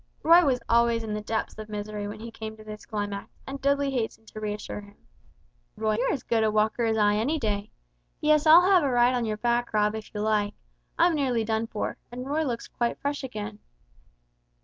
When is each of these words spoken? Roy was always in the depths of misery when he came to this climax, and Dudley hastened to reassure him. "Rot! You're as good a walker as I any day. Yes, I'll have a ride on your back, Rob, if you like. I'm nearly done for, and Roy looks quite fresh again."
Roy 0.23 0.43
was 0.43 0.59
always 0.67 1.03
in 1.03 1.13
the 1.13 1.21
depths 1.21 1.59
of 1.59 1.69
misery 1.69 2.07
when 2.07 2.19
he 2.21 2.31
came 2.31 2.57
to 2.57 2.63
this 2.63 2.87
climax, 2.87 3.29
and 3.45 3.61
Dudley 3.61 3.91
hastened 3.91 4.27
to 4.29 4.39
reassure 4.39 4.81
him. 4.81 4.97
"Rot! 5.75 5.99
You're 5.99 6.11
as 6.11 6.23
good 6.23 6.43
a 6.43 6.49
walker 6.49 6.85
as 6.85 6.97
I 6.97 7.17
any 7.17 7.37
day. 7.37 7.69
Yes, 8.19 8.47
I'll 8.47 8.63
have 8.63 8.81
a 8.81 8.89
ride 8.89 9.13
on 9.13 9.25
your 9.25 9.37
back, 9.37 9.71
Rob, 9.73 9.93
if 9.93 10.11
you 10.15 10.21
like. 10.21 10.55
I'm 10.97 11.13
nearly 11.13 11.43
done 11.43 11.67
for, 11.67 11.97
and 12.11 12.25
Roy 12.27 12.41
looks 12.45 12.67
quite 12.67 12.97
fresh 12.97 13.23
again." 13.23 13.59